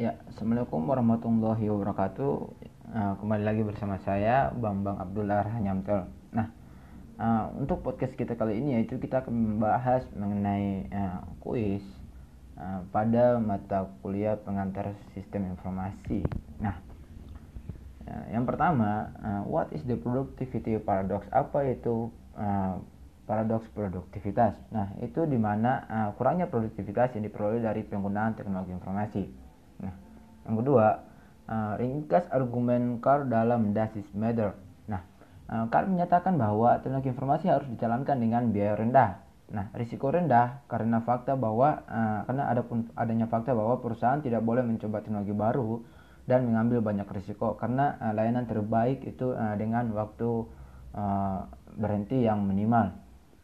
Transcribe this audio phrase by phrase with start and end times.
[0.00, 2.32] Ya, Assalamualaikum warahmatullahi wabarakatuh.
[2.96, 6.08] Uh, kembali lagi bersama saya Bambang Abdullah Rahanyamtel.
[6.32, 6.48] Nah,
[7.20, 11.84] uh, untuk podcast kita kali ini yaitu kita akan membahas mengenai uh, kuis
[12.56, 16.24] uh, pada mata kuliah pengantar sistem informasi.
[16.56, 16.80] Nah,
[18.08, 21.28] uh, yang pertama, uh, what is the productivity paradox?
[21.28, 22.08] Apa itu
[22.40, 22.80] uh,
[23.28, 24.56] paradoks produktivitas?
[24.72, 29.41] Nah, itu di mana uh, kurangnya produktivitas yang diperoleh dari penggunaan teknologi informasi.
[30.46, 30.86] Yang kedua,
[31.46, 34.54] uh, ringkas argumen Carl dalam Does Matter?
[34.90, 35.02] Nah,
[35.46, 39.10] uh, Carl menyatakan bahwa teknologi informasi harus dijalankan dengan biaya rendah.
[39.52, 44.40] Nah, risiko rendah karena fakta bahwa uh, karena ada pun adanya fakta bahwa perusahaan tidak
[44.40, 45.84] boleh mencoba teknologi baru
[46.24, 50.48] dan mengambil banyak risiko karena uh, layanan terbaik itu uh, dengan waktu
[50.96, 51.38] uh,
[51.76, 52.96] berhenti yang minimal.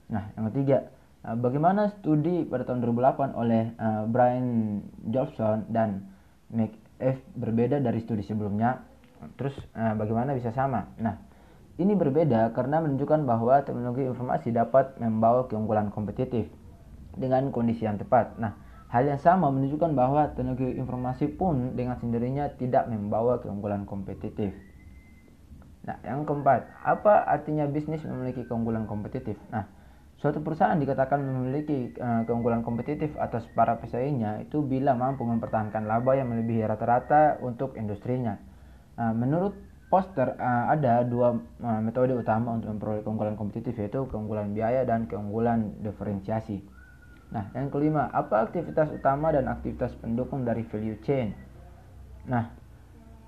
[0.08, 0.88] Nah, yang ketiga,
[1.28, 4.80] uh, bagaimana studi pada tahun 2008 oleh uh, Brian
[5.12, 6.08] Jobson dan
[6.48, 8.82] make F berbeda dari studi sebelumnya.
[9.34, 10.90] Terus uh, bagaimana bisa sama?
[10.98, 11.18] Nah
[11.78, 16.50] ini berbeda karena menunjukkan bahwa teknologi informasi dapat membawa keunggulan kompetitif
[17.14, 18.38] dengan kondisi yang tepat.
[18.38, 18.54] Nah
[18.88, 24.54] hal yang sama menunjukkan bahwa teknologi informasi pun dengan sendirinya tidak membawa keunggulan kompetitif.
[25.88, 29.40] Nah, yang keempat, apa artinya bisnis memiliki keunggulan kompetitif?
[29.48, 29.64] Nah,
[30.18, 36.18] Suatu perusahaan dikatakan memiliki uh, keunggulan kompetitif atas para pesaingnya itu bila mampu mempertahankan laba
[36.18, 38.34] yang melebihi rata-rata untuk industrinya.
[38.98, 39.54] Uh, menurut
[39.88, 41.38] Poster uh, ada dua
[41.80, 46.60] metode utama untuk memperoleh keunggulan kompetitif yaitu keunggulan biaya dan keunggulan diferensiasi.
[47.32, 51.32] Nah, yang kelima, apa aktivitas utama dan aktivitas pendukung dari value chain?
[52.28, 52.52] Nah,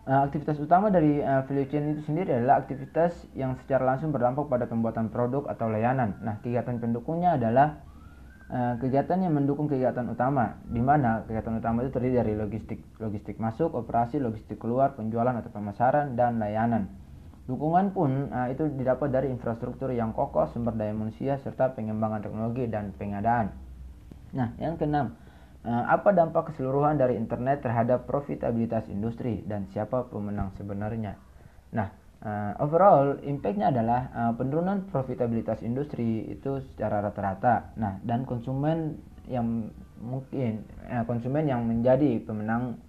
[0.01, 4.49] Uh, aktivitas utama dari uh, value chain itu sendiri adalah aktivitas yang secara langsung berdampak
[4.49, 6.17] pada pembuatan produk atau layanan.
[6.25, 7.85] Nah, kegiatan pendukungnya adalah
[8.49, 13.37] uh, kegiatan yang mendukung kegiatan utama, di mana kegiatan utama itu terdiri dari logistik, logistik
[13.37, 16.89] masuk, operasi, logistik keluar, penjualan atau pemasaran, dan layanan.
[17.45, 22.65] Dukungan pun uh, itu didapat dari infrastruktur yang kokoh, sumber daya manusia, serta pengembangan teknologi
[22.73, 23.53] dan pengadaan.
[24.33, 25.30] Nah, yang keenam, Eh,
[25.65, 31.21] apa dampak keseluruhan dari internet terhadap profitabilitas industri dan siapa pemenang sebenarnya?
[31.77, 31.93] Nah,
[32.25, 37.77] uh, overall impactnya adalah uh, penurunan profitabilitas industri itu secara rata-rata.
[37.77, 39.69] Nah, dan konsumen yang
[40.01, 40.65] mungkin
[41.05, 42.81] konsumen yang menjadi pemenang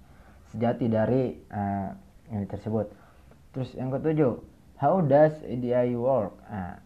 [0.56, 1.38] sejati dari
[2.32, 2.88] ini tersebut.
[3.52, 4.40] Terus yang ketujuh,
[4.80, 6.40] how does EDI work?
[6.48, 6.80] Uh,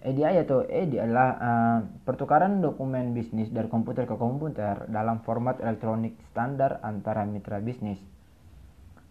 [0.00, 1.78] EDI atau EDI adalah uh,
[2.08, 8.00] pertukaran dokumen bisnis dari komputer ke komputer dalam format elektronik standar antara mitra bisnis.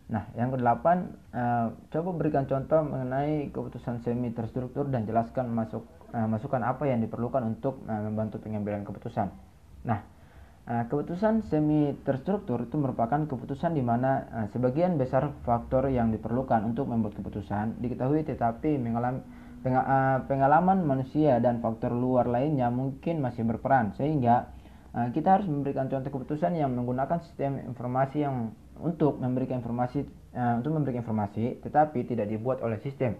[0.09, 6.25] Nah, yang kedelapan, uh, coba berikan contoh mengenai keputusan semi terstruktur dan jelaskan masuk uh,
[6.25, 9.29] masukan apa yang diperlukan untuk uh, membantu pengambilan keputusan.
[9.85, 10.01] Nah,
[10.66, 16.66] uh, keputusan semi terstruktur itu merupakan keputusan di mana uh, sebagian besar faktor yang diperlukan
[16.66, 19.48] untuk membuat keputusan diketahui tetapi mengalami Eh,
[20.28, 24.56] pengalaman manusia dan faktor luar lainnya mungkin masih berperan sehingga
[24.96, 30.64] uh, kita harus memberikan contoh keputusan yang menggunakan sistem informasi yang untuk memberikan informasi uh,
[30.64, 33.20] untuk memberikan informasi tetapi tidak dibuat oleh sistem.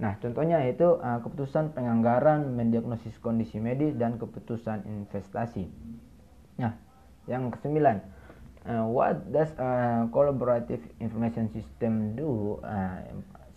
[0.00, 5.68] Nah, contohnya yaitu uh, keputusan penganggaran, mendiagnosis kondisi medis dan keputusan investasi.
[6.56, 6.72] Nah,
[7.28, 8.00] yang kesembilan,
[8.64, 12.56] uh, what does a collaborative information system do?
[12.64, 13.04] Uh,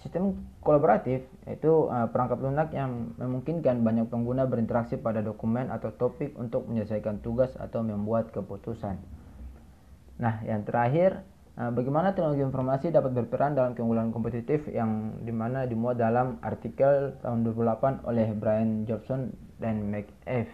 [0.03, 6.35] Sistem kolaboratif itu uh, perangkat lunak yang memungkinkan banyak pengguna berinteraksi pada dokumen atau topik
[6.35, 8.99] untuk menyelesaikan tugas atau membuat keputusan.
[10.19, 11.23] Nah, yang terakhir,
[11.55, 17.15] uh, bagaimana teknologi informasi dapat berperan dalam keunggulan kompetitif yang di mana dimuat dalam artikel
[17.23, 19.31] tahun 2008 oleh Brian Jobson
[19.63, 20.51] dan Mike F.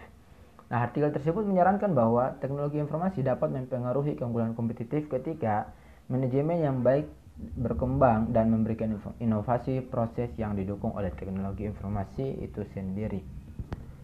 [0.70, 5.74] Nah, artikel tersebut menyarankan bahwa teknologi informasi dapat mempengaruhi keunggulan kompetitif ketika
[6.06, 7.10] manajemen yang baik
[7.56, 13.24] berkembang dan memberikan inovasi proses yang didukung oleh teknologi informasi itu sendiri.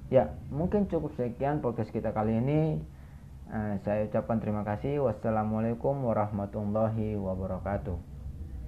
[0.08, 2.78] Ya, mungkin cukup sekian podcast kita kali ini.
[3.46, 5.02] Uh, saya ucapkan terima kasih.
[5.02, 8.15] Wassalamualaikum warahmatullahi wabarakatuh.